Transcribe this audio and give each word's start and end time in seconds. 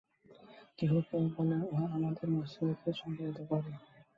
কেহ 0.79 0.91
কেহ 1.09 1.23
বলেন, 1.35 1.61
উহা 1.67 1.85
আমাদের 1.97 2.27
মস্তিষ্ককে 2.31 2.91
সঞ্চালিত 3.01 3.39
করে। 3.49 3.71